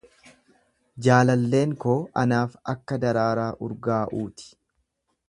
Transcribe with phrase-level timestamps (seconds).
[1.07, 4.53] jaalalleen koo anaaf akka daraaraa urgaa'uuti